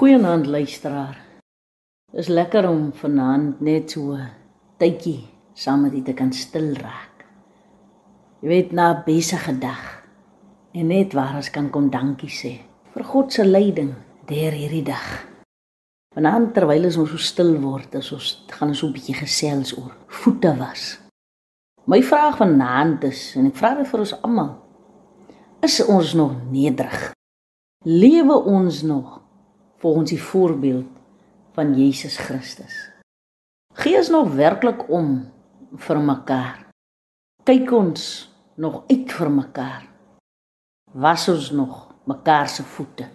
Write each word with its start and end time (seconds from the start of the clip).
Goeienaand 0.00 0.46
luisteraar. 0.46 1.18
Is 2.12 2.28
lekker 2.32 2.64
om 2.68 2.86
vanaand 2.96 3.58
net 3.60 3.90
so 3.92 4.16
tydjie 4.80 5.26
saam 5.52 5.82
met 5.84 5.92
u 5.92 6.00
te 6.06 6.14
kan 6.16 6.32
stil 6.32 6.70
raak. 6.78 7.26
Jy 8.40 8.48
weet 8.48 8.72
na 8.72 8.86
'n 8.94 9.02
besige 9.04 9.52
dag 9.58 9.82
en 10.72 10.86
net 10.86 11.12
waar 11.12 11.36
ons 11.36 11.50
kan 11.50 11.68
kom 11.70 11.90
dankie 11.90 12.32
sê 12.32 12.54
vir 12.94 13.04
God 13.04 13.32
se 13.32 13.44
leiding 13.44 13.92
deur 14.26 14.52
hierdie 14.52 14.82
dag. 14.82 15.26
Vanaand 16.14 16.54
terwyl 16.54 16.84
ons 16.84 16.94
so 16.94 17.16
stil 17.16 17.60
word, 17.60 17.94
as 17.94 18.12
ons 18.12 18.44
gaan 18.48 18.68
ons 18.68 18.78
so 18.78 18.86
'n 18.86 18.92
bietjie 18.92 19.20
gesels 19.20 19.76
oor 19.78 19.94
voete 20.06 20.56
was. 20.56 20.98
My 21.84 22.02
vraag 22.02 22.36
vanaand 22.36 23.04
is 23.04 23.36
en 23.36 23.46
ek 23.46 23.56
vra 23.56 23.74
dit 23.74 23.88
vir 23.88 24.00
ons 24.00 24.22
almal. 24.22 24.56
Is 25.62 25.86
ons 25.86 26.14
nog 26.14 26.32
nederig? 26.50 27.12
Lewe 27.84 28.44
ons 28.44 28.82
nog 28.82 29.20
volgens 29.80 30.10
die 30.10 30.22
voorbeeld 30.22 30.86
van 31.56 31.74
Jesus 31.74 32.16
Christus. 32.16 32.90
Gee 33.74 33.96
ons 33.96 34.10
nog 34.12 34.34
werklik 34.34 34.88
om 34.92 35.30
vir 35.76 36.00
mekaar. 36.04 36.66
Kyk 37.44 37.72
ons 37.72 38.02
nog 38.60 38.82
uit 38.90 39.12
vir 39.12 39.30
mekaar. 39.32 39.86
Was 40.92 41.28
ons 41.32 41.50
nog 41.56 41.94
mekaar 42.04 42.48
se 42.48 42.62
voete? 42.62 43.08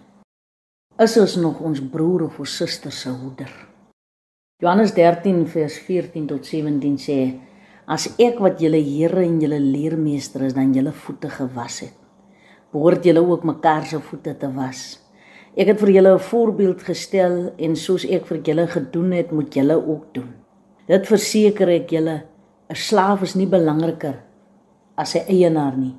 Is 0.98 1.16
ons 1.20 1.36
nog 1.36 1.60
ons 1.60 1.80
broer 1.92 2.26
of 2.26 2.38
ons 2.40 2.56
suster 2.56 2.92
se 2.92 3.12
hoeder? 3.12 3.52
Johannes 4.62 4.94
13 4.96 5.44
vers 5.52 5.78
14 5.84 6.26
tot 6.26 6.46
17 6.48 6.96
sê: 6.98 7.20
As 7.86 8.08
ek 8.18 8.40
wat 8.40 8.62
julle 8.64 8.80
Here 8.80 9.22
en 9.22 9.36
julle 9.40 9.60
leermeester 9.60 10.46
is, 10.48 10.56
dan 10.56 10.72
julle 10.74 10.94
voete 10.96 11.28
gewas 11.30 11.82
het, 11.84 11.92
behoort 12.72 13.04
julle 13.04 13.22
ook 13.22 13.44
mekaar 13.44 13.84
se 13.86 14.00
voete 14.00 14.34
te 14.40 14.48
was. 14.56 15.05
Ek 15.56 15.70
het 15.70 15.78
vir 15.80 15.90
julle 15.90 16.12
'n 16.14 16.20
voorbeeld 16.20 16.82
gestel 16.82 17.52
en 17.56 17.76
soos 17.76 18.04
ek 18.04 18.26
vir 18.26 18.38
julle 18.44 18.66
gedoen 18.66 19.12
het, 19.12 19.30
moet 19.32 19.54
julle 19.54 19.76
ook 19.76 20.12
doen. 20.12 20.34
Dit 20.86 21.06
verseker 21.06 21.68
ek 21.68 21.90
julle, 21.90 22.22
'n 22.68 22.74
slaaf 22.74 23.22
is 23.22 23.34
nie 23.34 23.46
belangriker 23.46 24.22
as 24.96 25.10
sy 25.10 25.24
eienaar 25.28 25.76
nie 25.76 25.94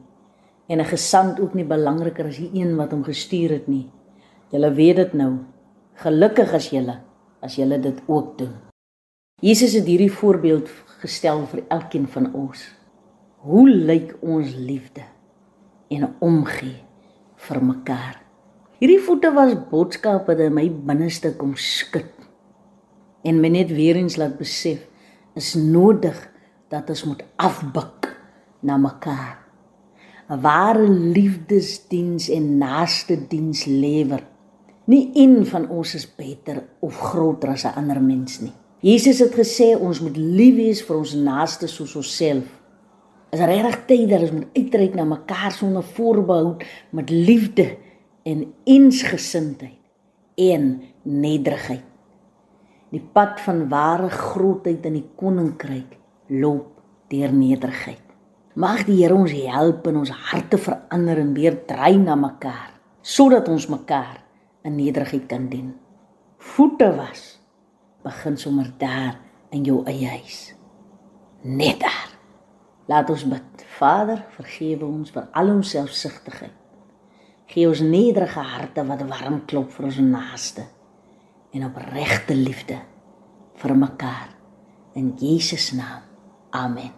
en 0.69 0.79
'n 0.79 0.85
gesant 0.85 1.39
ook 1.39 1.53
nie 1.53 1.65
belangriker 1.65 2.25
as 2.25 2.37
die 2.37 2.51
een 2.53 2.75
wat 2.75 2.91
hom 2.91 3.03
gestuur 3.03 3.49
het 3.49 3.67
nie. 3.67 3.89
Julle 4.51 4.73
weet 4.73 4.95
dit 4.95 5.13
nou. 5.13 5.37
Gelukkig 5.95 6.53
as 6.53 6.69
julle 6.69 6.99
as 7.41 7.55
julle 7.55 7.79
dit 7.79 8.01
ook 8.07 8.37
doen. 8.37 8.53
Jesus 9.41 9.73
het 9.73 9.85
hierdie 9.85 10.11
voorbeeld 10.11 10.69
gestel 10.99 11.45
vir 11.45 11.63
elkeen 11.69 12.07
van 12.07 12.33
ons. 12.33 12.75
Hoe 13.37 13.69
lyk 13.69 14.17
ons 14.21 14.55
liefde 14.55 15.01
en 15.89 16.15
omgee 16.19 16.83
vir 17.35 17.63
mekaar? 17.63 18.26
Hierdie 18.77 18.99
voete 19.01 19.31
was 19.33 19.55
boodskappe 19.71 20.35
wat 20.35 20.41
in 20.45 20.53
my 20.53 20.67
binneste 20.69 21.31
kom 21.39 21.55
skud. 21.57 22.11
En 23.25 23.39
my 23.41 23.49
net 23.49 23.71
weer 23.73 23.97
eens 23.97 24.19
laat 24.21 24.35
besef 24.37 24.83
is 25.37 25.55
nodig 25.57 26.17
dat 26.69 26.89
ons 26.93 27.01
moet 27.09 27.23
afbuk 27.41 28.11
na 28.61 28.77
mekaar. 28.77 29.39
'n 30.29 30.41
Ware 30.41 30.85
liefdesdiens 30.89 32.29
en 32.29 32.57
naaste 32.57 33.17
diens 33.27 33.65
lewer. 33.65 34.21
Nie 34.85 35.09
een 35.13 35.45
van 35.45 35.69
ons 35.69 35.95
is 35.95 36.05
beter 36.15 36.63
of 36.79 36.99
groter 36.99 37.49
as 37.49 37.65
'n 37.65 37.77
ander 37.77 38.01
mens 38.01 38.39
nie. 38.41 38.53
Jesus 38.79 39.19
het 39.19 39.33
gesê 39.33 39.73
ons 39.79 39.99
moet 39.99 40.17
lief 40.17 40.55
wees 40.55 40.81
vir 40.83 40.97
ons 40.97 41.13
naaste 41.13 41.67
soos 41.67 41.95
onsself. 41.95 42.45
Is 43.31 43.39
regtig 43.39 43.85
tyd 43.85 44.09
dat 44.09 44.21
ons 44.21 44.31
moet 44.31 44.47
uitreik 44.53 44.93
na 44.93 45.03
mekaar 45.03 45.51
sonder 45.51 45.83
voorbehou 45.83 46.55
met 46.91 47.09
liefde 47.09 47.77
en 48.27 48.43
eensgesindheid 48.67 49.79
en 50.35 50.65
nederigheid. 51.03 51.85
Die 52.91 53.03
pad 53.13 53.39
van 53.43 53.65
ware 53.71 54.09
grootheid 54.11 54.85
in 54.87 54.99
die 54.99 55.07
koninkryk 55.19 55.95
loop 56.31 56.75
deur 57.11 57.33
nederigheid. 57.33 58.03
Mag 58.57 58.83
die 58.87 58.99
Here 59.01 59.15
ons 59.15 59.33
help 59.37 59.87
en 59.87 60.01
ons 60.01 60.13
harte 60.31 60.59
verander 60.59 61.21
en 61.21 61.33
weer 61.37 61.59
dry 61.69 61.93
na 62.01 62.17
mekaar 62.19 62.73
sodat 63.07 63.47
ons 63.47 63.69
mekaar 63.71 64.19
in 64.67 64.75
nederigheid 64.75 65.29
kan 65.31 65.45
dien. 65.47 65.71
Voete 66.37 66.89
was 66.97 67.37
begin 68.03 68.35
sommer 68.37 68.67
daar 68.79 69.15
in 69.55 69.63
jou 69.63 69.79
eie 69.87 70.09
huis. 70.17 70.41
Net 71.47 71.79
daar. 71.79 72.11
Laat 72.91 73.09
ons 73.09 73.23
bid. 73.27 73.65
Vader, 73.77 74.25
vergewe 74.35 74.87
ons 74.87 75.11
vir 75.15 75.27
al 75.31 75.53
ons 75.53 75.71
selfsugtigheid 75.71 76.66
Gee 77.47 77.67
ons 77.67 77.79
nederige 77.79 78.43
harte 78.43 78.83
wat 78.87 79.05
warm 79.07 79.41
klop 79.47 79.71
vir 79.77 79.89
ons 79.89 80.01
naaste 80.03 80.67
en 81.55 81.67
opregte 81.69 82.35
liefde 82.35 82.81
vir 83.57 83.75
mekaar 83.87 84.29
in 84.99 85.13
Jesus 85.21 85.71
naam. 85.77 86.03
Amen. 86.51 86.96